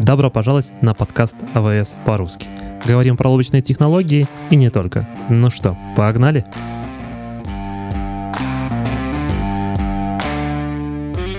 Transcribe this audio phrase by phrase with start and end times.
[0.00, 2.48] Добро пожаловать на подкаст AWS по-русски.
[2.86, 5.06] Говорим про облачные технологии и не только.
[5.28, 6.42] Ну что, погнали?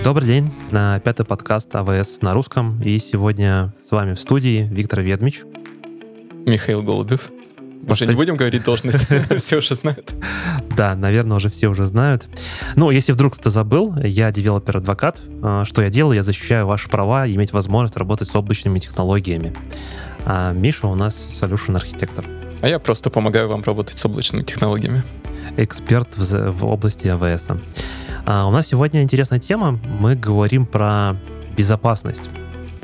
[0.04, 2.80] Добрый день, на пятый подкаст AWS на русском.
[2.82, 5.42] И сегодня с вами в студии Виктор Ведмич.
[6.46, 7.32] Михаил Голубев.
[7.88, 9.08] Уже не будем говорить должность,
[9.38, 10.14] все уже знают.
[10.76, 12.28] Да, наверное, уже все уже знают.
[12.76, 15.20] Ну, если вдруг кто-то забыл, я developer advocate.
[15.42, 16.16] А, что я делаю?
[16.16, 19.54] Я защищаю ваши права иметь возможность работать с облачными технологиями.
[20.24, 22.24] А Миша у нас solution архитектор.
[22.62, 25.02] А я просто помогаю вам работать с облачными технологиями.
[25.56, 27.48] Эксперт в, в области АВС.
[28.24, 29.72] А у нас сегодня интересная тема.
[29.72, 31.16] Мы говорим про
[31.56, 32.30] безопасность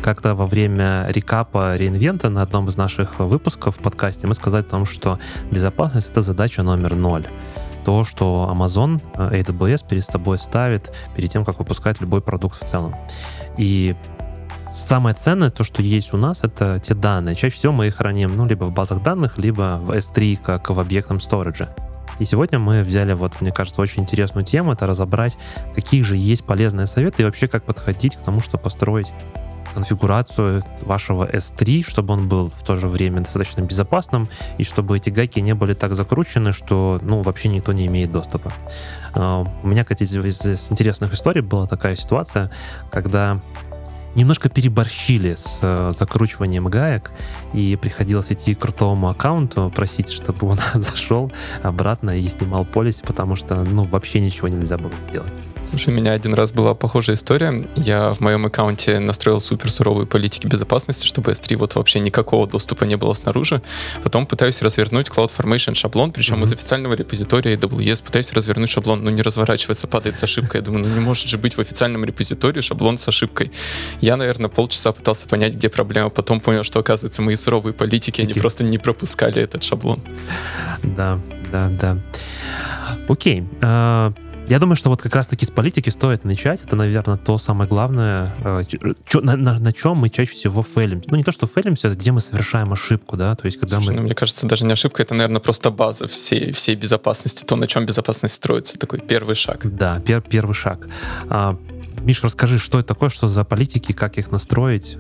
[0.03, 4.65] как-то во время рекапа реинвента на одном из наших выпусков в подкасте мы сказали о
[4.65, 5.19] том, что
[5.51, 7.27] безопасность— это задача номер ноль
[7.89, 12.69] то, что Amazon э, AWS перед тобой ставит перед тем, как выпускать любой продукт в
[12.69, 12.93] целом.
[13.57, 13.97] И
[14.75, 17.35] самое ценное, то, что есть у нас, это те данные.
[17.35, 20.79] Чаще всего мы их храним ну, либо в базах данных, либо в S3, как в
[20.79, 21.71] объектном сторидже.
[22.19, 25.39] И сегодня мы взяли, вот, мне кажется, очень интересную тему, это разобрать,
[25.75, 29.15] какие же есть полезные советы и вообще как подходить к тому, чтобы построить
[29.75, 35.11] конфигурацию вашего S3, чтобы он был в то же время достаточно безопасным, и чтобы эти
[35.11, 38.53] гайки не были так закручены, что ну, вообще никто не имеет доступа.
[39.15, 42.51] Uh, у меня, кстати, из, из интересных историй была такая ситуация,
[42.91, 43.41] когда
[44.15, 47.13] немножко переборщили с э, закручиванием гаек,
[47.53, 51.31] и приходилось идти к крутому аккаунту, просить, чтобы он зашел
[51.63, 55.33] обратно и снимал полис, потому что, ну, вообще ничего нельзя было сделать.
[55.69, 57.63] Слушай, у меня один раз была похожая история.
[57.77, 62.85] Я в моем аккаунте настроил супер суровые политики безопасности, чтобы S3 вот вообще никакого доступа
[62.85, 63.61] не было снаружи.
[64.03, 66.45] Потом пытаюсь развернуть CloudFormation шаблон, причем mm-hmm.
[66.45, 70.61] из официального репозитория AWS пытаюсь развернуть шаблон, но не разворачивается, падает с ошибкой.
[70.61, 73.53] Я думаю, ну не может же быть в официальном репозитории шаблон с ошибкой.
[74.01, 78.33] Я, наверное, полчаса пытался понять, где проблема, потом понял, что, оказывается, мои суровые политики, они
[78.33, 80.01] просто не пропускали этот шаблон.
[80.83, 81.21] Да,
[81.53, 81.99] да, да.
[83.07, 83.47] Окей.
[83.61, 84.15] Uh...
[84.49, 86.65] Я думаю, что вот как раз-таки с политики стоит начать.
[86.65, 88.63] Это, наверное, то самое главное, э,
[89.07, 91.11] чё, на, на, на чем мы чаще всего фейлимся.
[91.11, 93.91] Ну, не то, что фейлимся, это где мы совершаем ошибку, да, то есть когда Слушай,
[93.91, 93.97] мы...
[93.97, 97.67] Ну, мне кажется, даже не ошибка, это, наверное, просто база всей, всей безопасности, то, на
[97.67, 99.61] чем безопасность строится, такой первый шаг.
[99.65, 100.89] Да, пер, первый шаг.
[101.29, 101.59] А,
[102.01, 104.97] Миш, расскажи, что это такое, что за политики, как их настроить?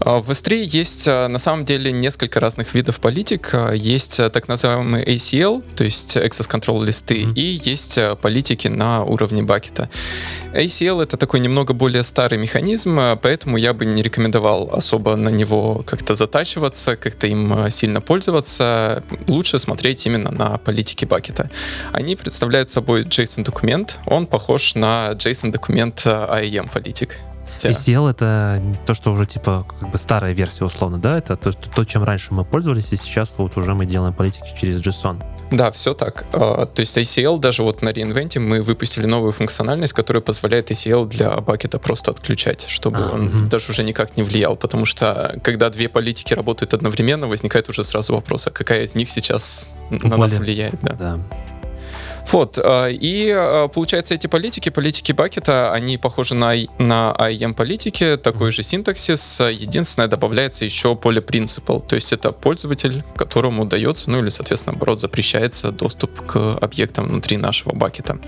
[0.00, 3.50] А, в S3 есть а, на самом деле несколько разных видов политик.
[3.52, 7.34] А, есть так называемый ACL, то есть Access Control листы, mm-hmm.
[7.34, 9.88] и есть политики на уровне бакета.
[10.52, 15.82] ACL это такой немного более старый механизм, поэтому я бы не рекомендовал особо на него
[15.86, 19.02] как-то затачиваться, как-то им сильно пользоваться.
[19.26, 21.50] Лучше смотреть именно на политики бакета.
[21.92, 23.98] Они представляют собой JSON-документ.
[24.06, 27.18] Он похож на JSON-документ IAM политик.
[27.58, 31.18] ACL это то, что уже типа как бы старая версия условно, да?
[31.18, 34.80] Это то, то, чем раньше мы пользовались, и сейчас вот уже мы делаем политики через
[34.80, 35.22] JSON.
[35.50, 36.26] Да, все так.
[36.32, 41.06] А, то есть ACL даже вот на реинвенте мы выпустили новую функциональность, которая позволяет ACL
[41.06, 43.38] для бакета просто отключать, чтобы а, он угу.
[43.48, 48.14] даже уже никак не влиял, потому что когда две политики работают одновременно, возникает уже сразу
[48.14, 50.08] вопрос, а какая из них сейчас Более.
[50.08, 50.74] на нас влияет.
[50.82, 50.94] Да.
[50.94, 51.18] да.
[52.32, 58.16] Вот, а, и а, получается эти политики, политики бакета, они похожи на, на IAM политики,
[58.16, 64.20] такой же синтаксис, единственное, добавляется еще поле principal, то есть это пользователь, которому удается, ну
[64.20, 68.18] или, соответственно, наоборот, запрещается доступ к объектам внутри нашего бакета.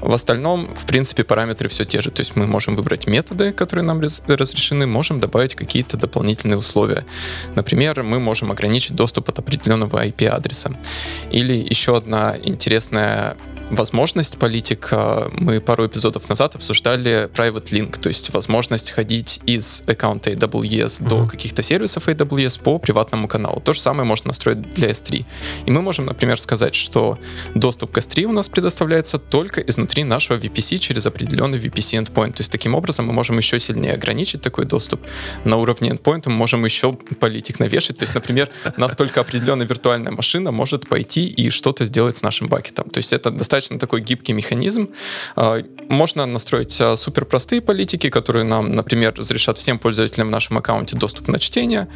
[0.00, 3.84] В остальном, в принципе, параметры все те же, то есть мы можем выбрать методы, которые
[3.84, 7.04] нам разрешены, можем добавить какие-то дополнительные условия.
[7.54, 10.72] Например, мы можем ограничить доступ от определенного IP-адреса.
[11.30, 13.27] Или еще одна интересная
[13.70, 14.90] возможность политик.
[15.32, 21.08] Мы пару эпизодов назад обсуждали Private Link, то есть возможность ходить из аккаунта AWS uh-huh.
[21.08, 23.60] до каких-то сервисов AWS по приватному каналу.
[23.60, 25.24] То же самое можно настроить для S3.
[25.66, 27.18] И мы можем, например, сказать, что
[27.54, 32.32] доступ к S3 у нас предоставляется только изнутри нашего VPC через определенный VPC endpoint.
[32.32, 35.00] То есть таким образом мы можем еще сильнее ограничить такой доступ.
[35.44, 37.98] На уровне endpoint мы можем еще политик навешать.
[37.98, 42.22] То есть, например, у нас только определенная виртуальная машина может пойти и что-то сделать с
[42.22, 42.90] нашим бакетом.
[42.90, 44.88] То есть это достаточно достаточно такой гибкий механизм.
[45.36, 50.58] А, можно настроить а, супер простые политики, которые нам, например, разрешат всем пользователям в нашем
[50.58, 51.88] аккаунте доступ на чтение.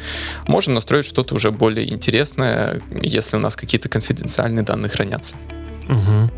[0.47, 5.35] Можем настроить что-то уже более интересное, если у нас какие-то конфиденциальные данные хранятся.
[5.89, 6.31] Угу.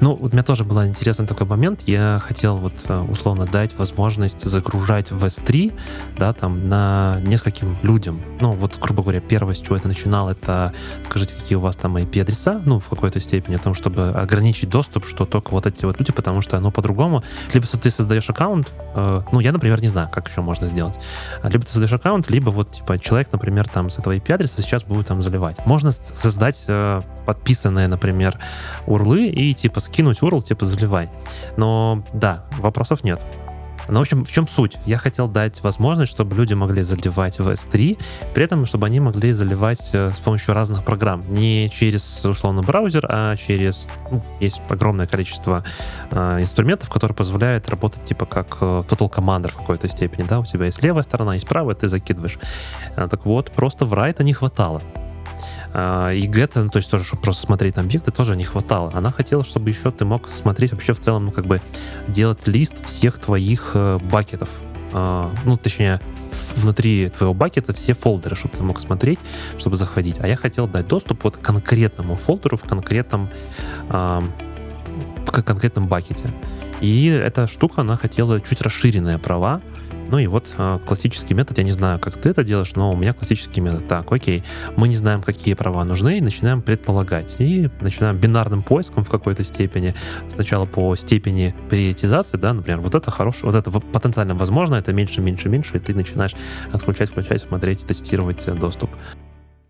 [0.00, 1.82] Ну, вот у меня тоже был интересный такой момент.
[1.86, 5.72] Я хотел вот э, условно дать возможность загружать в S3,
[6.18, 8.20] да, там, на нескольким людям.
[8.40, 10.72] Ну, вот, грубо говоря, первое, с чего это начинал, это
[11.04, 15.06] скажите, какие у вас там IP-адреса, ну, в какой-то степени, о том, чтобы ограничить доступ,
[15.06, 17.22] что только вот эти вот люди, потому что, ну, по-другому,
[17.52, 20.98] либо ты создаешь аккаунт, э, ну, я, например, не знаю, как еще можно сделать.
[21.44, 25.06] Либо ты создаешь аккаунт, либо вот, типа, человек, например, там, с этого IP-адреса сейчас будет
[25.06, 25.64] там заливать.
[25.66, 28.38] Можно создать э, подписанные, например,
[28.86, 31.10] урлы и типа скинуть URL, типа заливай.
[31.56, 33.20] Но да, вопросов нет.
[33.88, 34.78] Но, в общем, в чем суть?
[34.86, 37.98] Я хотел дать возможность, чтобы люди могли заливать в S3,
[38.34, 41.20] при этом, чтобы они могли заливать э, с помощью разных программ.
[41.28, 43.88] Не через, условно, браузер, а через...
[44.10, 45.64] Ну, есть огромное количество
[46.10, 50.24] э, инструментов, которые позволяют работать типа как э, Total Commander в какой-то степени.
[50.28, 50.38] Да?
[50.40, 52.38] У тебя есть левая сторона, есть правая, ты закидываешь.
[52.96, 54.80] Э, так вот, просто в райта не хватало.
[55.74, 58.90] А, и get, ну, то есть тоже, чтобы просто смотреть на объекты, тоже не хватало.
[58.94, 61.60] Она хотела, чтобы еще ты мог смотреть вообще в целом, ну, как бы
[62.08, 64.50] делать лист всех твоих э, бакетов.
[64.92, 66.00] А, ну, точнее,
[66.56, 69.18] внутри твоего бакета все фолдеры, чтобы ты мог смотреть,
[69.58, 70.18] чтобы заходить.
[70.20, 73.28] А я хотел дать доступ вот к конкретному фолдеру в конкретном,
[73.88, 74.22] в
[75.44, 76.26] конкретном бакете.
[76.82, 79.62] И эта штука, она хотела чуть расширенные права,
[80.12, 82.96] ну и вот э, классический метод, я не знаю, как ты это делаешь, но у
[82.96, 83.88] меня классический метод.
[83.88, 84.44] Так, окей,
[84.76, 87.36] мы не знаем, какие права нужны, и начинаем предполагать.
[87.38, 89.94] И начинаем бинарным поиском в какой-то степени.
[90.28, 95.22] Сначала по степени приоритизации, да, например, вот это хорошее, вот это потенциально возможно, это меньше,
[95.22, 96.34] меньше, меньше, и ты начинаешь
[96.72, 98.90] отключать, включать, смотреть, тестировать э, доступ.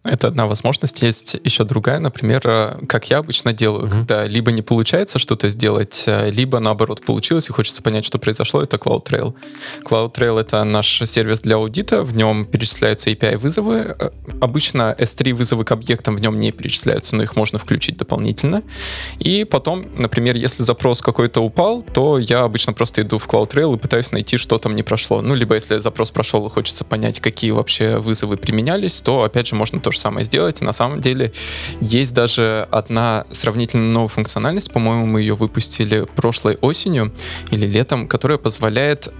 [0.04, 1.00] Это одна возможность.
[1.02, 3.90] Есть еще другая, например, э, как я обычно делаю, mm-hmm.
[3.90, 8.60] когда либо не получается что-то сделать, э, либо наоборот получилось и хочется понять, что произошло,
[8.60, 9.32] это CloudTrail.
[9.84, 13.96] CloudTrail— это наш сервис для аудита, в нем перечисляются API-вызовы.
[13.96, 14.10] Э,
[14.40, 18.64] обычно S3 вызовы к объектам в нем не перечисляются, но их можно включить дополнительно.
[19.20, 23.78] И потом, например, если запрос какой-то упал, то я обычно просто иду в CloudTrail и
[23.78, 25.22] пытаюсь найти, что там не прошло.
[25.22, 29.54] Ну, либо если запрос прошел и хочется понять, какие вообще вызовы применялись, то, опять же,
[29.54, 30.60] можно тоже же самое сделать.
[30.60, 31.32] на самом деле
[31.80, 37.12] есть даже одна сравнительно новая функциональность, по-моему, мы ее выпустили прошлой осенью
[37.50, 39.12] или летом, которая позволяет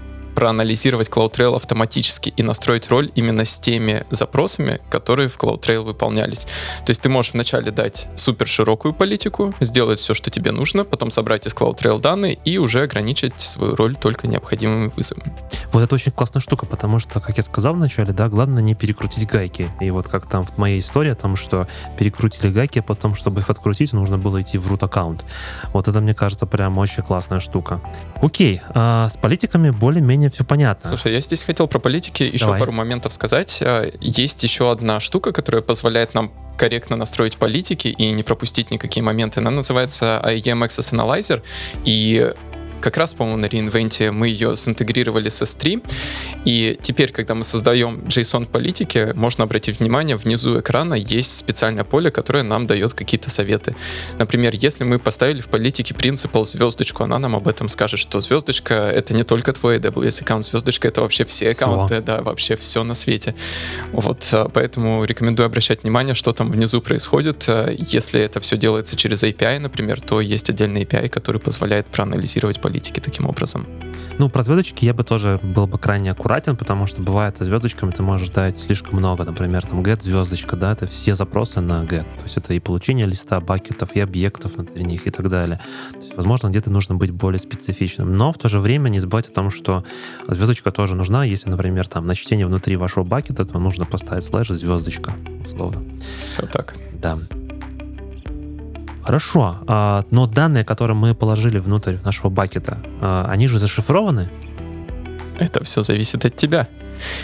[0.43, 6.43] проанализировать CloudTrail автоматически и настроить роль именно с теми запросами, которые в CloudTrail выполнялись.
[6.83, 11.11] То есть ты можешь вначале дать супер широкую политику, сделать все, что тебе нужно, потом
[11.11, 15.33] собрать из CloudTrail данные и уже ограничить свою роль только необходимыми вызовами.
[15.71, 19.25] Вот это очень классная штука, потому что, как я сказал вначале, да, главное не перекрутить
[19.25, 19.69] гайки.
[19.79, 23.39] И вот как там в моей истории о том, что перекрутили гайки, а потом, чтобы
[23.39, 25.23] их открутить, нужно было идти в root аккаунт.
[25.71, 27.79] Вот это, мне кажется, прям очень классная штука.
[28.21, 30.89] Окей, а с политиками более-менее все понятно.
[30.89, 32.59] Слушай, я здесь хотел про политики еще Давай.
[32.59, 33.59] пару моментов сказать.
[33.61, 39.03] А, есть еще одна штука, которая позволяет нам корректно настроить политики и не пропустить никакие
[39.03, 39.39] моменты.
[39.39, 41.43] Она называется IEM Access Analyzer,
[41.85, 42.33] и
[42.83, 45.81] как раз, по-моему, на реинвенте мы ее синтегрировали с S3,
[46.43, 52.11] и теперь, когда мы создаем JSON политики, можно обратить внимание, внизу экрана есть специальное поле,
[52.11, 53.73] которое нам дает какие-то советы.
[54.19, 58.73] Например, если мы поставили в политике принципал звездочку, она нам об этом скажет, что звездочка—
[58.95, 62.03] это не только твой AWS аккаунт, звездочка— это вообще все аккаунты, все.
[62.03, 63.33] да, вообще все на свете.
[63.93, 67.45] Вот, а, поэтому рекомендую обращать внимание, что там внизу происходит.
[67.47, 72.59] А, если это все делается через API, например, то есть отдельный API, который позволяет проанализировать
[72.59, 73.67] политику политики таким образом.
[74.17, 77.91] Ну, про звездочки я бы тоже был бы крайне аккуратен, потому что бывает со звездочками
[77.91, 79.23] ты можешь дать слишком много.
[79.25, 82.09] Например, там get звездочка, да, это все запросы на get.
[82.17, 85.59] То есть это и получение листа бакетов, и объектов внутри них и так далее.
[85.91, 88.17] То есть, возможно, где-то нужно быть более специфичным.
[88.17, 89.83] Но в то же время не забывайте о том, что
[90.27, 91.25] звездочка тоже нужна.
[91.25, 95.13] Если, например, там на чтение внутри вашего бакета, то нужно поставить слэш звездочка,
[95.45, 95.83] условно.
[96.23, 96.73] Все так.
[96.93, 97.19] Да.
[99.03, 104.29] Хорошо, а, но данные, которые мы положили внутрь нашего бакета, а, они же зашифрованы?
[105.39, 106.69] Это все зависит от тебя.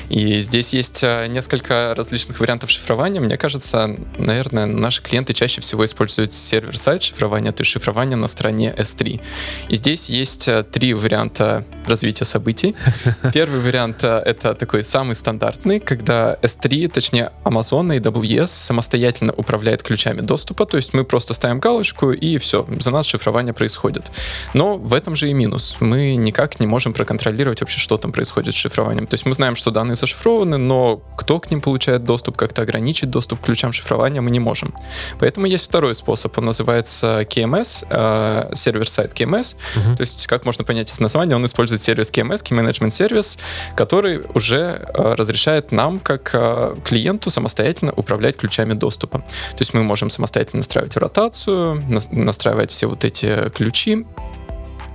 [0.10, 3.22] И здесь есть э, несколько различных вариантов шифрования.
[3.22, 8.74] Мне кажется, наверное, наши клиенты чаще всего используют сервер-сайт шифрования, то есть шифрование на стороне
[8.78, 9.22] S3.
[9.70, 12.76] И здесь есть э, три варианта развития событий.
[13.34, 19.84] Первый вариант э,— это такой самый стандартный, когда S3, точнее Amazon и AWS самостоятельно управляет
[19.84, 24.12] ключами доступа, то есть мы просто ставим галочку и все, за нас шифрование происходит.
[24.54, 25.78] Но в этом же и минус.
[25.80, 29.08] Мы никак не можем проконтролировать вообще, что там происходит с шифрованием.
[29.08, 32.64] То есть мы знаем, что что данные зашифрованы, но кто к ним получает доступ, как-то
[32.64, 34.74] ограничить доступ к ключам шифрования мы не можем.
[35.20, 39.56] Поэтому есть второй способ, он называется KMS, э, сервер-сайт KMS.
[39.76, 39.96] Uh-huh.
[39.96, 43.40] То есть, как можно понять из названия, он использует сервис KMS, Key Management Service,
[43.76, 49.20] который уже э, разрешает нам, как э, клиенту, самостоятельно управлять ключами доступа.
[49.20, 54.06] То есть мы можем самостоятельно настраивать ротацию, настраивать все вот эти ключи,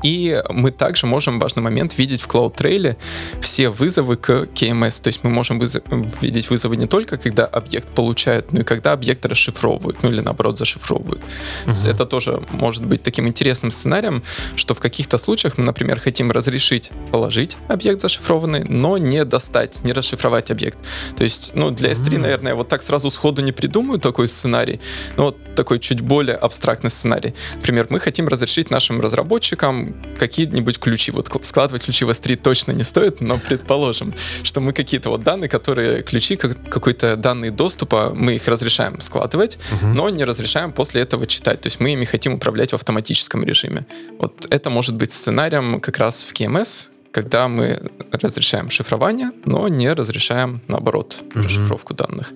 [0.04, 2.96] и мы также можем, важный момент, видеть в CloudTrail
[3.40, 5.02] все вызовы к KMS.
[5.02, 5.82] То есть мы можем вызов,
[6.20, 10.58] видеть вызовы не только, когда объект получает, но и когда объект расшифровывают, ну или наоборот
[10.58, 11.23] зашифровывают.
[11.23, 11.64] Uh-huh.
[11.64, 14.23] То есть это тоже может быть таким интересным сценарием,
[14.56, 19.94] что в каких-то случаях мы, например, хотим разрешить положить объект зашифрованный, но не достать, не
[19.94, 20.78] расшифровать объект.
[21.16, 22.18] То есть, ну, для S3, uh-huh.
[22.18, 24.80] наверное, вот так сразу сходу не придумаю такой сценарий,
[25.16, 27.34] но вот такой чуть более абстрактный сценарий.
[27.56, 31.11] Например, мы хотим разрешить нашим разработчикам какие-нибудь ключи.
[31.11, 35.49] Вот складывать ключи в S3 точно не стоит, но предположим, что мы какие-то вот данные,
[35.49, 39.87] которые ключи, как, какой-то данные доступа, мы их разрешаем складывать, угу.
[39.88, 41.61] но не разрешаем после этого читать.
[41.61, 43.87] То есть мы ими хотим управлять в автоматическом режиме.
[44.18, 47.80] Вот это может быть сценарием как раз в KMS, когда мы
[48.11, 52.32] разрешаем шифрование, но не разрешаем, наоборот, mm расшифровку данных.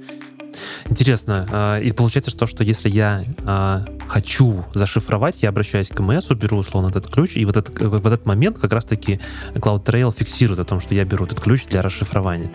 [0.88, 1.46] Интересно.
[1.50, 6.58] А, и получается, что, что если я а, хочу зашифровать, я обращаюсь к МС, беру
[6.58, 9.20] условно этот ключ, и вот этот, в этот момент как раз-таки
[9.54, 12.50] CloudTrail фиксирует о том, что я беру этот ключ для расшифрования.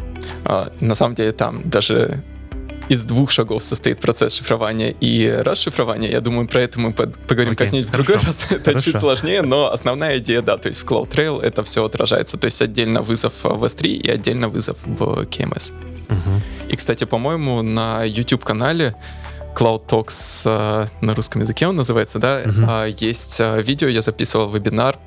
[0.45, 2.23] А, на самом деле там даже
[2.89, 6.09] из двух шагов состоит процесс шифрования и расшифрования.
[6.09, 8.47] Я думаю, про это мы поговорим okay, как-нибудь в другой раз.
[8.49, 8.91] это хорошо.
[8.91, 12.37] чуть сложнее, но основная идея, да, то есть в CloudTrail это все отражается.
[12.37, 15.73] То есть отдельно вызов в S3 и отдельно вызов в KMS.
[16.09, 16.69] Угу.
[16.69, 18.95] И, кстати, по-моему, на YouTube-канале
[19.55, 22.85] Cloud Talks э, на русском языке он называется, да, угу.
[22.97, 24.97] есть э, видео, я записывал вебинар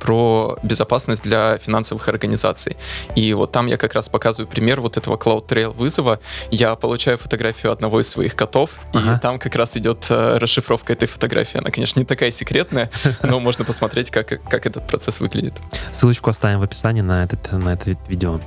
[0.00, 2.76] про безопасность для финансовых организаций.
[3.14, 6.20] И вот там я как раз показываю пример вот этого CloudTrail вызова.
[6.50, 9.16] Я получаю фотографию одного из своих котов, ага.
[9.16, 11.58] и там как раз идет э, расшифровка этой фотографии.
[11.58, 12.90] Она, конечно, не такая секретная,
[13.22, 15.54] но можно посмотреть, как, как этот процесс выглядит.
[15.92, 18.40] Ссылочку оставим в описании на, этот, на это видео.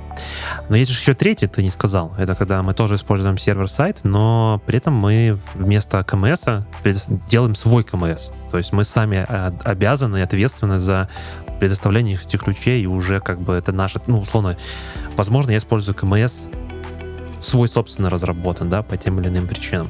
[0.68, 2.14] Но есть еще третий, ты не сказал.
[2.18, 6.44] Это когда мы тоже используем сервер-сайт, но при этом мы вместо КМС
[7.28, 8.30] делаем свой КМС.
[8.50, 11.03] То есть мы сами э, обязаны и ответственны за
[11.60, 14.56] предоставление этих ключей, и уже как бы это наше, ну, условно,
[15.16, 16.46] возможно, я использую КМС
[17.44, 19.88] свой собственно разработан, да, по тем или иным причинам.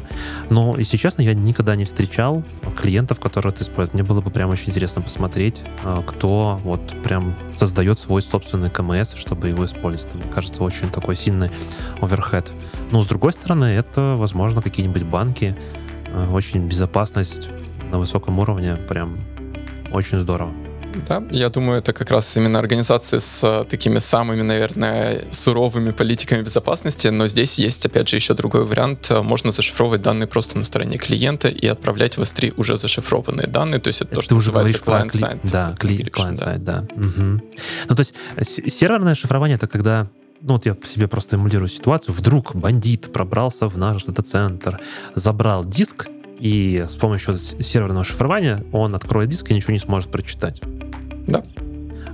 [0.51, 2.45] Но, если честно, я никогда не встречал
[2.77, 3.95] клиентов, которые это используют.
[3.95, 9.15] Мне было бы прям очень интересно посмотреть, а, кто вот прям создает свой собственный КМС,
[9.15, 10.15] чтобы его использовать.
[10.15, 11.51] Мне кажется, очень такой сильный
[12.01, 12.53] оверхед.
[12.91, 15.57] Но, с другой стороны, это, возможно, какие-нибудь банки,
[16.13, 17.49] а, очень безопасность
[17.91, 19.21] на высоком уровне, прям
[19.93, 20.53] очень здорово.
[21.07, 26.43] Да, я думаю, это как раз именно организации с э, такими самыми, наверное, суровыми политиками
[26.43, 29.11] безопасности, но здесь есть, опять же, еще другой вариант.
[29.11, 33.89] Можно зашифровывать данные просто на стороне клиента и отправлять в S3 уже зашифрованные данные, то
[33.89, 35.41] есть это, это то, что называется client-side.
[35.45, 36.81] Да, client-side, да.
[36.81, 36.95] да.
[36.95, 37.43] Угу.
[37.89, 38.15] Ну, то есть
[38.73, 40.09] серверное шифрование— это когда
[40.41, 44.79] ну вот я себе просто эмулирую ситуацию, вдруг бандит пробрался в наш дата-центр,
[45.15, 46.07] забрал диск,
[46.39, 50.61] и с помощью серверного шифрования он откроет диск и ничего не сможет прочитать.
[51.27, 51.45] Да.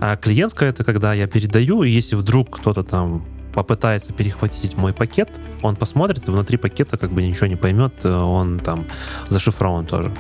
[0.01, 5.29] А клиентская это когда я передаю, и если вдруг кто-то там попытается перехватить мой пакет,
[5.63, 8.87] он посмотрит, внутри пакета как бы ничего не поймет, э, он там
[9.29, 10.13] зашифрован тоже.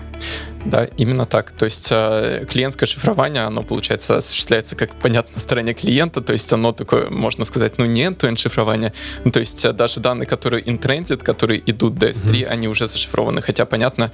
[0.64, 1.52] Да, именно так.
[1.52, 6.52] То есть э, клиентское шифрование, оно, получается, осуществляется, как понятно, на стороне клиента, то есть
[6.52, 8.92] оно такое, можно сказать, ну, не end шифрование.
[9.24, 12.44] Ну, то есть э, даже данные, которые transit, которые идут до S3, mm-hmm.
[12.44, 13.40] они уже зашифрованы.
[13.42, 14.12] Хотя, понятно,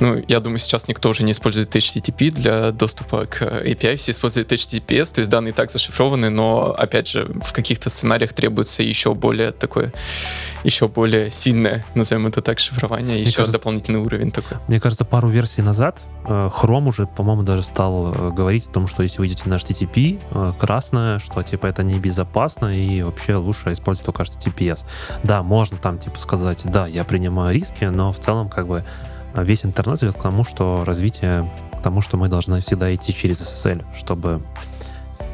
[0.00, 4.52] ну, я думаю, сейчас никто уже не использует HTTP для доступа к API, все используют
[4.52, 9.52] HTTPS, то есть данные так зашифрованы, но, опять же, в каких-то сценариях требуется еще более
[9.52, 9.92] такое,
[10.64, 14.58] еще более сильное, назовем это так, шифрование, Мне еще кажется, дополнительный уровень такой.
[14.68, 18.70] Мне кажется, пару версий назад назад э, Chrome уже, по-моему, даже стал э, говорить о
[18.70, 23.36] том, что если вы идете на HTTP, э, красное, что типа это небезопасно и вообще
[23.36, 24.84] лучше использовать только HTTPS.
[25.22, 28.84] Да, можно там типа сказать, да, я принимаю риски, но в целом как бы
[29.36, 33.40] весь интернет ведет к тому, что развитие к тому, что мы должны всегда идти через
[33.40, 34.40] SSL, чтобы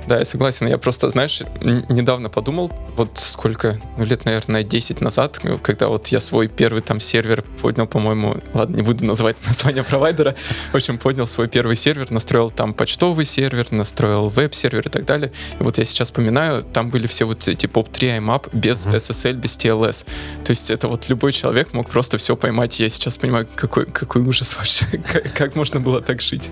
[0.07, 0.66] да, я согласен.
[0.66, 6.09] Я просто, знаешь, недавно подумал, вот сколько, ну, лет, наверное, 10 назад, ну, когда вот
[6.09, 10.35] я свой первый там сервер поднял, по-моему, ладно, не буду называть название провайдера,
[10.73, 15.33] в общем, поднял свой первый сервер, настроил там почтовый сервер, настроил веб-сервер и так далее.
[15.59, 19.57] И вот я сейчас вспоминаю, там были все вот эти POP3 IMAP без SSL, без
[19.57, 20.07] TLS.
[20.45, 22.80] То есть это вот любой человек мог просто все поймать.
[22.80, 26.50] Я сейчас понимаю, какой, какой ужас вообще, как, как можно было так жить.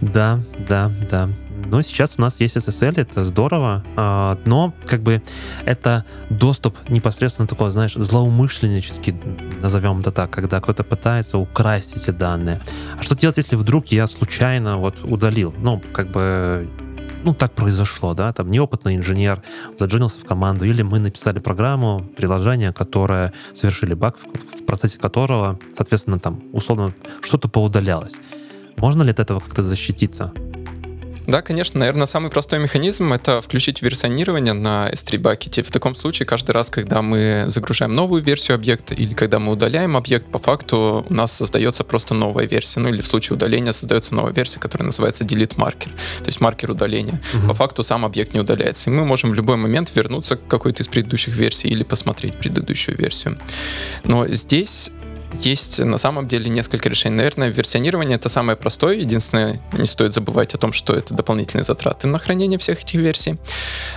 [0.00, 1.28] Да, да, да
[1.70, 5.22] Но сейчас у нас есть SSL, это здорово, а, но как бы
[5.64, 9.14] это доступ непосредственно такой, знаешь, злоумышленнический,
[9.62, 12.60] назовем это так, когда кто-то пытается украсть эти данные.
[12.98, 15.54] А что делать, если вдруг я случайно вот удалил?
[15.58, 16.68] Ну, как бы
[17.22, 19.42] ну, так произошло, да, там неопытный инженер
[19.78, 26.18] заджинился в команду, или мы написали программу, приложение, которое совершили баг, в процессе которого, соответственно,
[26.18, 28.16] там, условно, что-то поудалялось.
[28.76, 30.32] Можно ли от этого как-то защититься?
[31.26, 31.80] Да, конечно.
[31.80, 35.62] Наверное, самый простой механизм— это включить версионирование на S3 бакете.
[35.62, 39.96] В таком случае каждый раз, когда мы загружаем новую версию объекта или когда мы удаляем
[39.96, 42.80] объект, по факту у нас создается просто новая версия.
[42.80, 46.70] Ну или в случае удаления создается новая версия, которая называется delete marker, то есть маркер
[46.70, 47.20] удаления.
[47.34, 47.48] Угу.
[47.48, 48.90] По факту сам объект не удаляется.
[48.90, 52.96] И мы можем в любой момент вернуться к какой-то из предыдущих версий или посмотреть предыдущую
[52.96, 53.38] версию.
[54.04, 54.90] Но здесь
[55.32, 57.16] есть на самом деле несколько решений.
[57.16, 58.96] Наверное, версионирование это самое простое.
[58.96, 63.36] Единственное, не стоит забывать о том, что это дополнительные затраты на хранение всех этих версий.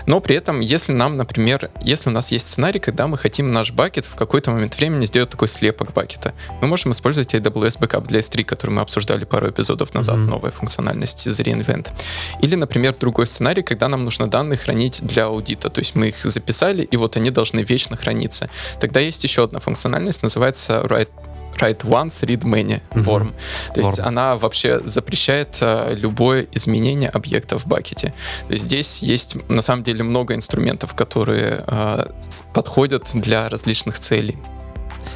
[0.06, 3.72] Но при этом, если нам, например, если у нас есть сценарий, когда мы хотим наш
[3.72, 8.20] бакет в какой-то момент времени сделать такой слепок бакета, мы можем использовать AWS Backup для
[8.20, 10.30] S3, который мы обсуждали пару эпизодов назад, mm-hmm.
[10.30, 11.90] новая функциональность из reInvent.
[12.42, 15.70] Или, например, другой сценарий, когда нам нужно данные хранить для аудита.
[15.70, 18.50] То есть мы их записали, и вот они должны вечно храниться.
[18.80, 21.10] Тогда есть еще одна функциональность, называется write
[21.64, 23.28] write once, read many form.
[23.28, 23.34] Угу.
[23.74, 24.08] То есть Form.
[24.08, 28.14] она вообще запрещает uh, любое изменение объекта в бакете.
[28.48, 32.14] То есть здесь есть на самом деле много инструментов, которые uh,
[32.54, 34.38] подходят для различных целей.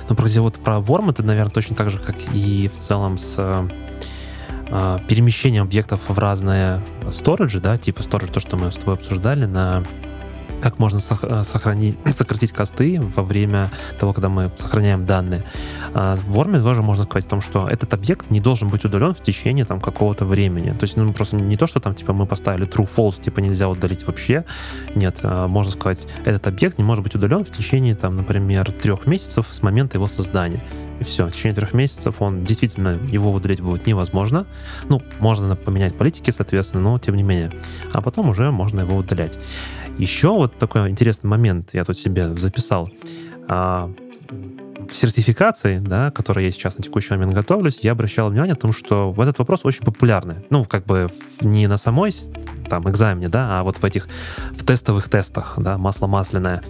[0.10, 3.36] Ну, про, вот про Worm это, наверное, точно так же, как и в целом с
[3.38, 9.46] э, перемещением объектов в разные сториджи, да, типа storage, то, что мы с тобой обсуждали,
[9.46, 9.84] на
[10.62, 15.42] как можно э, сохранить, сократить косты во время того, когда мы сохраняем данные.
[15.94, 19.14] А в Worm тоже можно сказать о том, что этот объект не должен быть удален
[19.14, 20.72] в течение там какого-то времени.
[20.72, 23.70] То есть, ну, просто не то, что там, типа, мы поставили true false, типа, нельзя
[23.70, 24.46] удалить вообще.
[24.96, 29.06] Нет, а можно сказать, этот объект не может быть удален в течение, там, например, трех
[29.06, 30.64] месяцев с момента его создания.
[31.00, 34.48] И все, в течение трех месяцев он действительно, его удалить будет невозможно.
[34.90, 37.52] Ну, можно поменять политики, соответственно, но тем не менее.
[37.94, 39.38] А потом уже можно его удалять.
[39.98, 42.90] Еще вот такой интересный момент я тут себе записал.
[43.48, 43.92] А,
[44.90, 48.72] в сертификации, да, которая я сейчас на текущий момент готовлюсь, я обращал внимание о том,
[48.72, 50.36] что этот вопрос очень популярный.
[50.50, 51.10] Ну, как бы
[51.42, 52.14] не на самой
[52.70, 54.08] там экзамене, да, а вот в этих
[54.52, 56.64] в тестовых тестах, да, масло масляное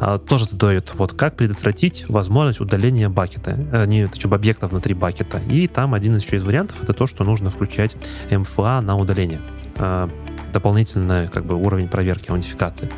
[0.00, 5.40] а, тоже задают, вот как предотвратить возможность удаления бакета, э, не чтобы объекта внутри бакета.
[5.48, 7.96] И там один из еще из вариантов это то, что нужно включать
[8.30, 9.40] МФА на удаление.
[9.76, 10.10] А,
[10.52, 12.90] дополнительный как бы, уровень проверки аутентификации.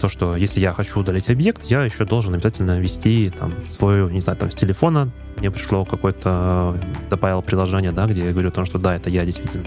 [0.00, 4.20] То, что если я хочу удалить объект, я еще должен обязательно ввести там, свою, не
[4.20, 6.76] знаю, там, с телефона, мне пришло какое-то,
[7.10, 9.66] добавил приложение, да, где я говорю о том, что да, это я действительно.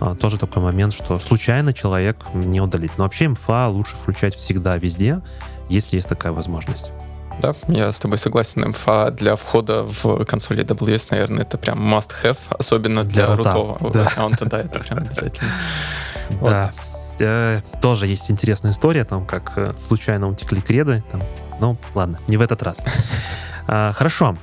[0.00, 2.92] А, тоже такой момент, что случайно человек не удалит.
[2.96, 5.20] Но вообще МФА лучше включать всегда, везде,
[5.68, 6.92] если есть такая возможность.
[7.40, 8.68] Да, я с тобой согласен.
[8.68, 14.02] МФА для входа в консоль AWS, наверное, это прям must-have, особенно для, для рутового да.
[14.02, 14.44] аккаунта.
[14.46, 15.48] Да, это прям обязательно.
[16.40, 16.72] Да.
[17.18, 21.02] Э, тоже есть интересная история, там, как э, случайно утекли креды.
[21.10, 21.20] Там.
[21.60, 22.80] Ну, ладно, не в этот раз.
[23.72, 24.36] А, хорошо.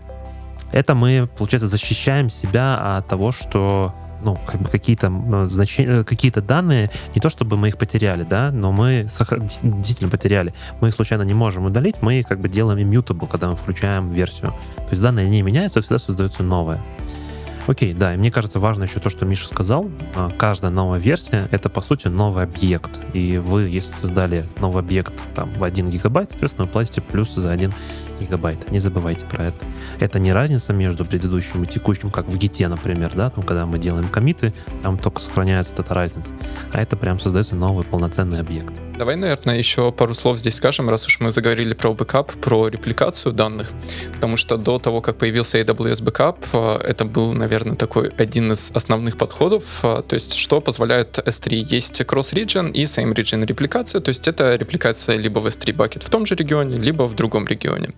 [0.71, 6.41] Это мы, получается, защищаем себя от того, что ну, как бы какие-то ну, значения, какие-то
[6.41, 9.39] данные, не то чтобы мы их потеряли, да, но мы сохр...
[9.39, 10.53] действительно потеряли.
[10.81, 14.53] Мы их случайно не можем удалить, мы как бы делаем immutable, когда мы включаем версию.
[14.77, 16.81] То есть данные не меняются, всегда создается новое.
[17.67, 19.91] Окей, да, и мне кажется важно еще то, что Миша сказал.
[20.15, 23.13] А, каждая новая версия— это, по сути, новый объект.
[23.13, 27.51] И вы, если создали новый объект там, в 1 гигабайт, соответственно, вы платите плюс за
[27.51, 27.73] 1
[28.21, 28.71] гигабайт.
[28.71, 29.65] Не забывайте про это.
[29.99, 33.79] Это не разница между предыдущим и текущим, как в гите, например, да, там, когда мы
[33.79, 36.31] делаем коммиты, там только сохраняется эта разница.
[36.71, 38.73] А это прям создается новый полноценный объект.
[38.97, 43.31] Давай, наверное, еще пару слов здесь скажем, раз уж мы заговорили про бэкап, про репликацию
[43.31, 43.69] данных,
[44.15, 48.71] потому что до того, как появился AWS Backup, э, это был, наверное, такой один из
[48.73, 51.53] основных подходов, э, то есть что позволяет S3.
[51.53, 56.25] Есть cross-region и same-region репликация, то есть это репликация либо в S3 bucket в том
[56.25, 57.93] же регионе, либо в другом регионе.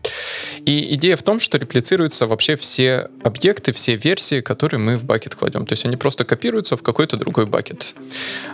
[0.66, 5.36] И идея в том, что реплицируются вообще все объекты, все версии, которые мы в бакет
[5.36, 5.66] кладем.
[5.66, 7.96] То есть они просто копируются в какой-то другой бакет.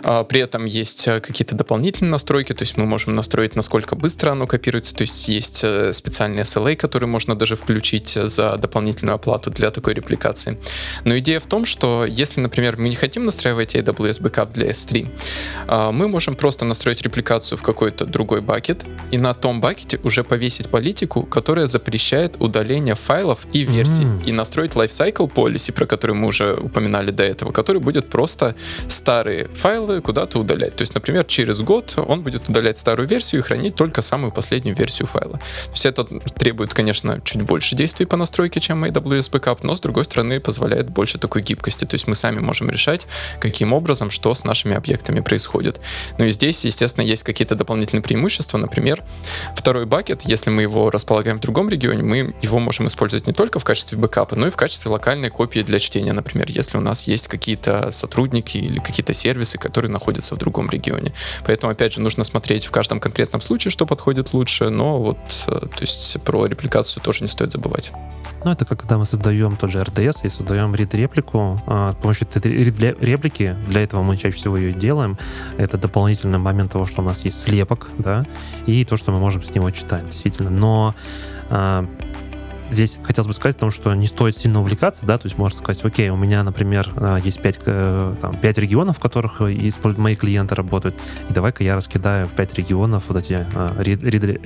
[0.04, 3.96] А, при этом есть э, какие-то дополнительные настройки, настройки, то есть мы можем настроить, насколько
[3.96, 9.14] быстро оно копируется, то есть есть э, специальные SLA, которые можно даже включить за дополнительную
[9.14, 10.58] оплату для такой репликации.
[11.04, 15.08] Но идея в том, что если, например, мы не хотим настраивать AWS Backup для S3,
[15.68, 20.22] а, мы можем просто настроить репликацию в какой-то другой бакет и на том бакете уже
[20.22, 24.28] повесить политику, которая запрещает удаление файлов и версий, mm-hmm.
[24.28, 28.54] и настроить lifecycle policy, про который мы уже упоминали до этого, который будет просто
[28.88, 30.76] старые файлы куда-то удалять.
[30.76, 34.76] То есть, например, через год он будет удалять старую версию и хранить только самую последнюю
[34.76, 35.34] версию файла.
[35.66, 39.80] То есть это требует, конечно, чуть больше действий по настройке, чем AWS Backup, но с
[39.80, 41.84] другой стороны позволяет больше такой гибкости.
[41.84, 43.06] То есть мы сами можем решать,
[43.38, 45.80] каким образом, что с нашими объектами происходит.
[46.18, 48.58] Ну и здесь, естественно, есть какие-то дополнительные преимущества.
[48.58, 49.04] Например,
[49.54, 53.60] второй бакет, если мы его располагаем в другом регионе, мы его можем использовать не только
[53.60, 57.06] в качестве бэкапа, но и в качестве локальной копии для чтения, например, если у нас
[57.06, 61.12] есть какие-то сотрудники или какие-то сервисы, которые находятся в другом регионе.
[61.46, 65.50] Поэтому, опять же, нужно смотреть в каждом конкретном случае, что подходит лучше, но вот, э,
[65.50, 67.92] то есть про репликацию тоже не стоит забывать.
[68.44, 71.60] Ну, это как когда мы создаем тот же RDS и создаем read-реплику.
[71.66, 75.18] А, с помощью этой реплики, для этого мы чаще всего ее делаем,
[75.56, 78.22] это дополнительный момент того, что у нас есть слепок, да,
[78.66, 80.50] и то, что мы можем с него читать, действительно.
[80.50, 80.94] Но
[81.50, 81.84] а,
[82.70, 85.58] здесь хотелось бы сказать о том, что не стоит сильно увлекаться, да, то есть можно
[85.58, 90.16] сказать, окей, у меня, например, а, есть 5, э, там, 5 регионов, в которых мои
[90.16, 90.96] клиенты работают,
[91.28, 93.46] и давай-ка я раскидаю в 5 регионов вот эти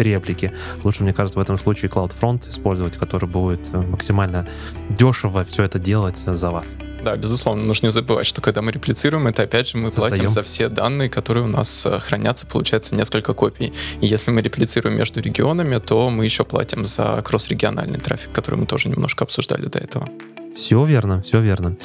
[0.00, 0.52] реплики.
[0.82, 4.46] Лучше, мне кажется, в этом случае CloudFront использовать, который будет э, максимально
[4.88, 6.74] дешево все это делать за вас.
[7.04, 10.08] Да, безусловно, нужно не забывать, что когда мы реплицируем, это опять же мы Создаем.
[10.10, 13.72] платим за все данные, которые у нас э, хранятся, получается несколько копий.
[14.00, 18.66] И если мы реплицируем между регионами, то мы еще платим за кросс-региональный трафик, который мы
[18.66, 20.08] тоже немножко обсуждали до этого.
[20.54, 21.76] Все верно, все верно.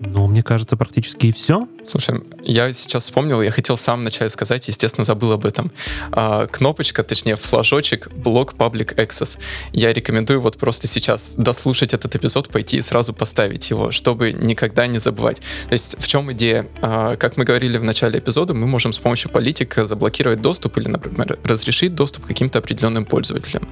[0.00, 1.66] Ну, мне кажется, практически и все.
[1.84, 5.72] Слушай, я сейчас вспомнил, я хотел в самом начале сказать, естественно, забыл об этом.
[6.12, 9.38] А, кнопочка, точнее, флажочек блок Public Access.
[9.72, 14.86] Я рекомендую вот просто сейчас дослушать этот эпизод, пойти и сразу поставить его, чтобы никогда
[14.86, 15.40] не забывать.
[15.68, 16.68] То есть в чем идея?
[16.80, 20.88] А, как мы говорили в начале эпизода, мы можем с помощью политика заблокировать доступ или,
[20.88, 23.68] например, разрешить доступ каким-то определенным пользователям.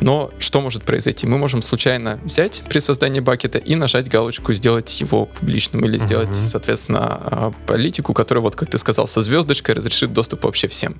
[0.00, 1.26] Но что может произойти?
[1.26, 6.28] Мы можем случайно взять при создании бакета и нажать галочку «Сделать его публичным» или сделать,
[6.28, 6.46] uh-huh.
[6.46, 10.96] соответственно, а, политику, которая, вот как ты сказал, со звездочкой разрешит доступ вообще всем.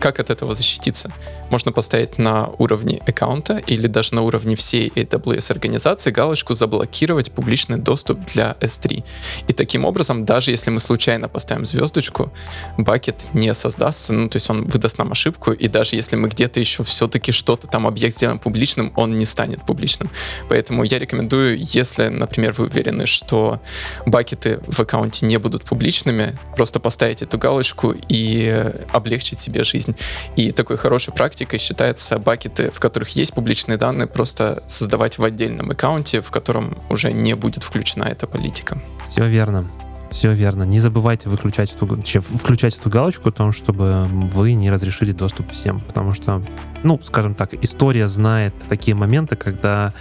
[0.00, 1.12] Как от этого защититься?
[1.50, 7.78] Можно поставить на уровне аккаунта или даже на уровне всей AWS организации галочку «Заблокировать публичный
[7.78, 9.04] доступ для S3».
[9.46, 12.32] И таким образом, даже если мы случайно поставим звездочку,
[12.76, 16.60] бакет не создастся, ну, то есть он выдаст нам ошибку, и даже если мы где-то
[16.60, 20.10] еще все-таки что-то там объект сделаем публичным, он не станет публичным.
[20.48, 23.60] Поэтому я рекомендую, если, например, вы уверены, что
[24.10, 29.96] бакеты в аккаунте не будут публичными, личными, просто поставить эту галочку и облегчить себе жизнь.
[30.36, 35.70] И такой хорошей практикой считается бакеты, в которых есть публичные данные, просто создавать в отдельном
[35.70, 38.80] аккаунте, в котором уже не будет включена эта политика.
[39.08, 39.64] Все верно.
[40.10, 40.62] Все верно.
[40.62, 45.80] Не забывайте выключать эту, включать эту галочку о том, чтобы вы не разрешили доступ всем.
[45.80, 46.40] Потому что,
[46.82, 49.92] ну, скажем так, история знает такие моменты, когда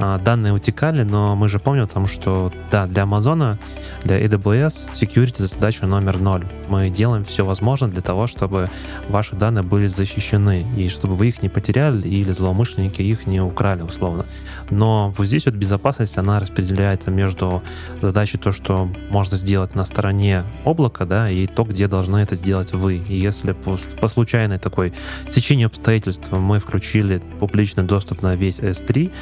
[0.00, 3.58] а, данные утекали, но мы же помним о том, что, да, для Амазона,
[4.02, 6.44] для AWS security задача номер ноль.
[6.68, 8.70] Мы делаем все возможное для того, чтобы
[9.08, 13.82] ваши данные были защищены, и чтобы вы их не потеряли, или злоумышленники их не украли,
[13.82, 14.26] условно.
[14.70, 17.62] Но вот здесь вот безопасность, она распределяется между
[18.02, 22.72] задачей то, что можно сделать на стороне облака, да, и то, где должны это сделать
[22.72, 22.96] вы.
[22.96, 24.94] И если по, по случайной такой
[25.28, 29.12] стечению обстоятельств мы включили публичный доступ на весь S3,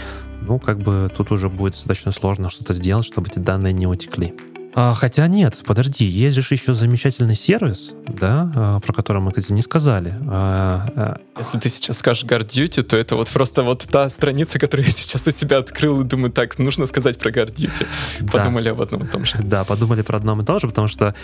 [0.43, 4.33] ну, как бы тут уже будет достаточно сложно что-то сделать, чтобы эти данные не утекли.
[4.75, 9.53] А, хотя нет, подожди, есть же еще замечательный сервис, да, а, про который мы, кстати,
[9.53, 10.15] не сказали.
[10.29, 11.21] А, а...
[11.39, 14.93] Если ты сейчас скажешь Guard Duty, то это вот просто вот та страница, которую я
[14.93, 17.87] сейчас у себя открыл и думаю, так, нужно сказать про Guard Duty.
[18.21, 18.33] Да.
[18.33, 19.37] Подумали об одном и том же.
[19.43, 21.15] Да, подумали про одном и том же, потому что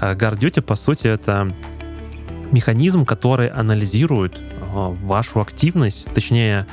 [0.00, 1.52] Guard Duty, по сути, это
[2.52, 4.40] механизм, который анализирует
[4.72, 6.66] вашу активность, точнее,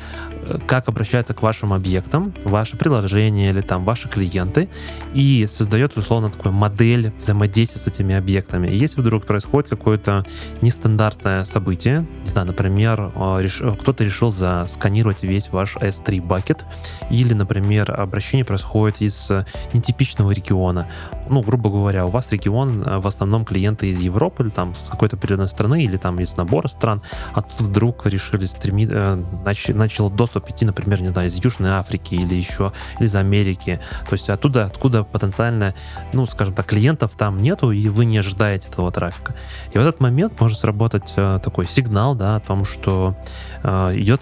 [0.67, 4.69] как обращаются к вашим объектам, ваше приложение или там ваши клиенты,
[5.13, 8.67] и создает, условно, такую модель взаимодействия с этими объектами.
[8.67, 10.25] И если вдруг происходит какое-то
[10.61, 16.65] нестандартное событие, не знаю, например, э, э, кто-то решил засканировать весь ваш S3 бакет,
[17.09, 19.31] или, например, обращение происходит из
[19.73, 20.87] нетипичного региона.
[21.29, 24.89] Ну, грубо говоря, у вас регион э, в основном клиенты из Европы, или там с
[24.89, 27.01] какой-то определенной страны, или там из набора стран,
[27.33, 32.15] а тут вдруг решили стремить, начал доступ чтобы идти, например, не знаю, из Южной Африки
[32.15, 33.79] или еще из Америки.
[34.07, 35.73] То есть оттуда, откуда потенциально,
[36.13, 39.35] ну, скажем так, клиентов там нету, и вы не ожидаете этого трафика.
[39.71, 43.15] И в этот момент может сработать э, такой сигнал, да, о том, что
[43.63, 44.21] э, идет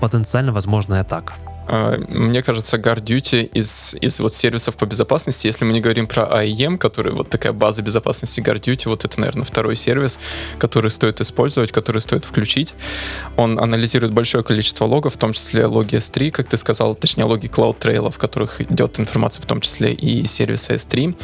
[0.00, 1.34] потенциально возможная атака.
[1.72, 6.08] А, мне кажется, Guard Duty из, из вот сервисов по безопасности, если мы не говорим
[6.08, 10.18] про AEM, который вот такая база безопасности Guard Duty, вот это, наверное, второй сервис,
[10.58, 12.74] который стоит использовать, который стоит включить.
[13.36, 17.46] Он анализирует большое количество логов, в том числе логи S3, как ты сказал, точнее логи
[17.46, 21.14] CloudTrail, в которых идет информация в том числе и сервиса S3.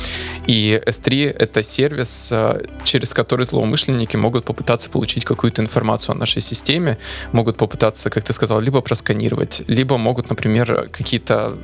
[0.47, 6.41] И S3— это сервис, а, через который злоумышленники могут попытаться получить какую-то информацию о нашей
[6.41, 6.99] системе,
[7.33, 11.59] могут попытаться, как ты сказал, либо просканировать, либо могут, например, какие-то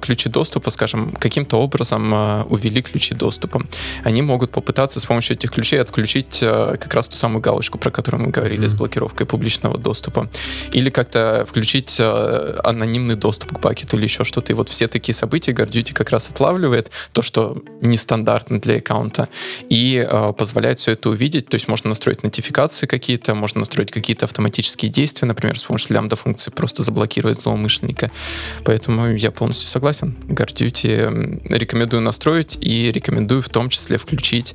[0.00, 3.62] ключи доступа, скажем, каким-то образом а, увели ключи доступа.
[4.04, 7.90] Они могут попытаться с помощью этих ключей отключить а, как раз ту самую галочку, про
[7.90, 8.70] которую мы говорили, mm-hmm.
[8.70, 10.28] с блокировкой публичного доступа.
[10.72, 14.52] Или как-то включить анонимный доступ к пакету или еще что-то.
[14.52, 19.28] И вот все такие события GuardDuty как раз отлавливает то, что нестандартно для аккаунта,
[19.68, 21.48] и позволяет все это увидеть.
[21.48, 26.50] То есть можно настроить нотификации какие-то, можно настроить какие-то автоматические действия, например, с помощью лямбда-функции
[26.50, 28.10] просто заблокировать злоумышленника.
[28.64, 30.16] Поэтому я полностью полностью согласен.
[30.28, 34.54] GuardDuty рекомендую настроить и рекомендую в том числе включить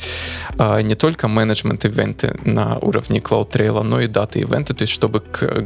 [0.57, 5.63] а, не только менеджмент-ивенты на уровне CloudTrail, но и даты-ивенты, то есть чтобы к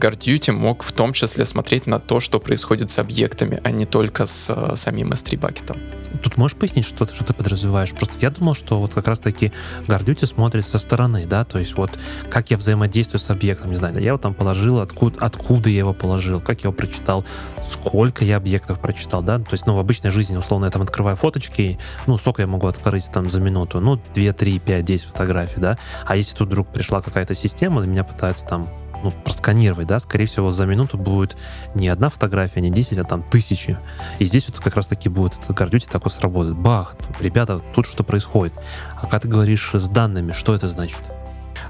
[0.49, 4.49] мог в том числе смотреть на то, что происходит с объектами, а не только с
[4.49, 5.77] а, самим S3 бакетом.
[6.23, 7.91] Тут можешь пояснить, что, что ты подразумеваешь?
[7.91, 9.51] Просто я думал, что вот как раз-таки
[9.87, 11.91] GuardDuty смотрит со стороны, да, то есть вот
[12.29, 15.93] как я взаимодействую с объектом, не знаю, я его там положил, откуда, откуда я его
[15.93, 17.25] положил, как я его прочитал,
[17.69, 21.17] сколько я объектов прочитал, да, то есть, ну, в обычной жизни, условно, я там открываю
[21.17, 25.59] фоточки, ну, сколько я могу открыть там за минуту, ну, 2, 3, 5, 10 фотографий,
[25.59, 28.63] да, а если тут вдруг пришла какая-то система, меня пытаются там
[29.03, 31.37] ну, просканировать, да, скорее всего, за минуту будет
[31.75, 33.77] не одна фотография, не 10, а там тысячи.
[34.17, 36.57] И здесь вот как раз-таки будет этот гордюти такой сработает.
[36.57, 38.53] Бах, ребята, тут что происходит.
[38.95, 41.16] А когда ты говоришь с данными, что это значит?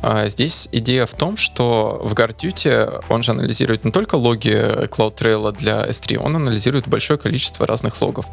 [0.01, 5.55] А, здесь идея в том, что в GuardDuty он же анализирует не только логи CloudTrail
[5.57, 8.25] для S3, он анализирует большое количество разных логов.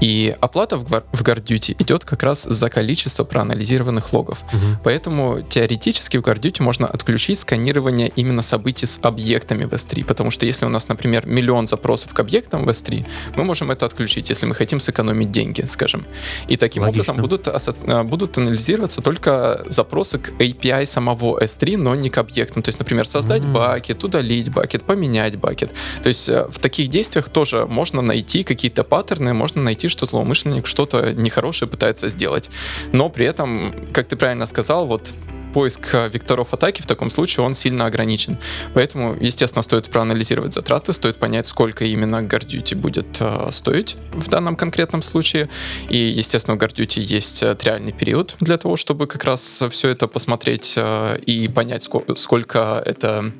[0.00, 4.42] И оплата в GuardDuty идет как раз за количество проанализированных логов.
[4.52, 4.80] Угу.
[4.84, 10.46] Поэтому теоретически в GuardDuty можно отключить сканирование именно событий с объектами в S3, потому что
[10.46, 14.46] если у нас, например, миллион запросов к объектам в S3, мы можем это отключить, если
[14.46, 16.04] мы хотим сэкономить деньги, скажем.
[16.48, 17.14] И таким Логично.
[17.14, 22.62] образом будут, будут анализироваться только запросы к API самого самого S3, но не к объектам.
[22.62, 23.52] То есть, например, создать mm-hmm.
[23.52, 25.70] бакет, удалить бакет, поменять бакет.
[26.02, 30.66] То есть э, в таких действиях тоже можно найти какие-то паттерны, можно найти, что злоумышленник
[30.66, 32.50] что-то нехорошее пытается сделать.
[32.92, 35.14] Но при этом, как ты правильно сказал, вот
[35.56, 38.36] поиск э, векторов атаки в таком случае он сильно ограничен.
[38.74, 44.56] Поэтому, естественно, стоит проанализировать затраты, стоит понять, сколько именно GuardDuty будет э, стоить в данном
[44.56, 45.48] конкретном случае.
[45.88, 50.08] И, естественно, у GuardDuty есть э, триальный период для того, чтобы как раз все это
[50.08, 50.78] посмотреть
[51.26, 53.32] и понять, сколько, сколько это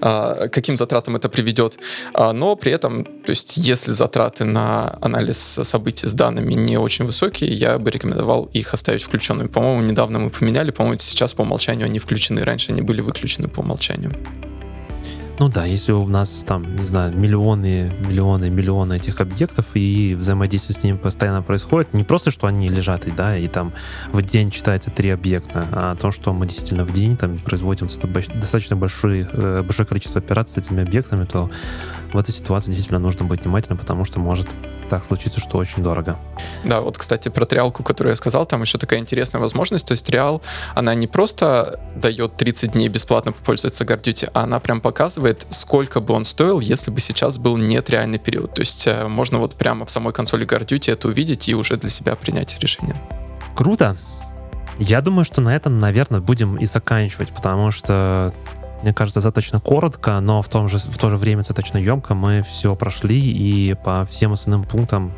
[0.00, 1.78] каким затратам это приведет.
[2.14, 7.04] А, но при этом, то есть если затраты на анализ событий с данными не очень
[7.04, 9.48] высокие, я бы рекомендовал их оставить включенными.
[9.48, 13.60] По-моему, недавно мы поменяли, по-моему, сейчас по умолчанию они включены, раньше они были выключены по
[13.60, 14.12] умолчанию.
[15.40, 20.76] Ну да, если у нас там, не знаю, миллионы, миллионы, миллионы этих объектов, и взаимодействие
[20.76, 23.72] с ними постоянно происходит, не просто, что они лежат, и, да, и там
[24.12, 27.88] в день читается три объекта, а то, что мы действительно в день там производим
[28.34, 31.50] достаточно большое, э, большое количество операций с этими объектами, то
[32.12, 34.46] в этой ситуации действительно нужно быть внимательным, потому что может
[34.90, 36.18] так случится, что очень дорого.
[36.64, 39.86] Да, вот, кстати, про триалку, которую я сказал, там еще такая интересная возможность.
[39.86, 40.42] То есть триал,
[40.74, 46.12] она не просто дает 30 дней бесплатно попользоваться GuardDuty, а она прям показывает, сколько бы
[46.12, 48.52] он стоил, если бы сейчас был нет реальный период.
[48.52, 51.90] То есть э, можно вот прямо в самой консоли GuardDuty это увидеть и уже для
[51.90, 52.96] себя принять решение.
[53.54, 53.96] Круто.
[54.78, 58.32] Я думаю, что на этом, наверное, будем и заканчивать, потому что
[58.82, 62.42] мне кажется, достаточно коротко, но в, том же, в то же время достаточно емко мы
[62.42, 65.12] все прошли и по всем основным пунктам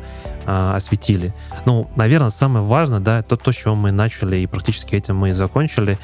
[0.45, 1.33] э, осветили.
[1.65, 5.29] Ну, наверное, самое важное, да, это то, с чего мы начали, и практически этим мы
[5.29, 5.97] и закончили.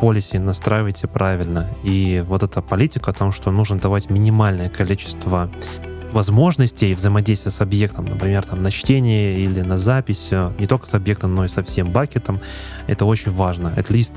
[0.00, 1.70] Полиси настраивайте правильно.
[1.82, 5.50] И вот эта политика о том, что нужно давать минимальное количество
[6.12, 10.94] возможностей взаимодействия с объектом, например, там на чтение или на запись, э, не только с
[10.94, 12.40] объектом, но и со всем бакетом,
[12.86, 13.68] это очень важно.
[13.68, 14.14] At least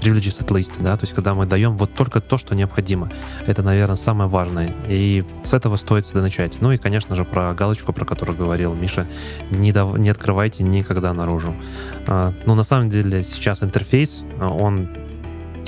[0.00, 3.08] privileges at least, да, то есть когда мы даем вот только то, что необходимо.
[3.46, 4.74] Это, наверное, самое важное.
[4.88, 6.60] И с этого стоит всегда начать.
[6.60, 9.06] Ну и, конечно же, про галочку, про которую говорил Миша,
[9.50, 9.98] не, дав...
[9.98, 11.54] не открывайте никогда наружу.
[12.06, 14.88] А, но на самом деле сейчас интерфейс, он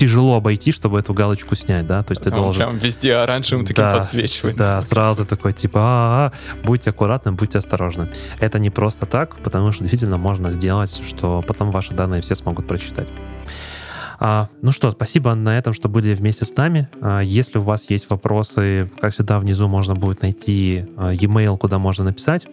[0.01, 2.63] тяжело обойти, чтобы эту галочку снять, да, то есть ты должен...
[2.63, 4.57] Прям везде оранжевым таким Да, подсвечивает.
[4.57, 8.11] Да, сразу такой типа, а, -а, -а будьте аккуратны, будьте осторожны.
[8.39, 12.67] Это не просто так, потому что действительно можно сделать, что потом ваши данные все смогут
[12.67, 13.09] прочитать.
[14.23, 16.91] А, ну что, спасибо на этом, что были вместе с нами.
[17.01, 21.79] А, если у вас есть вопросы, как всегда, внизу можно будет найти а, e-mail, куда
[21.79, 22.47] можно написать,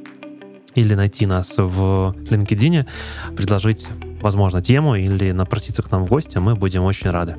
[0.75, 2.88] или найти нас в LinkedIn,
[3.36, 3.89] предложить,
[4.21, 6.38] возможно, тему или напроситься к нам в гости.
[6.38, 7.36] Мы будем очень рады.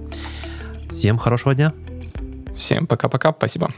[0.91, 1.73] Всем хорошего дня.
[2.55, 3.33] Всем пока-пока.
[3.33, 3.71] Спасибо.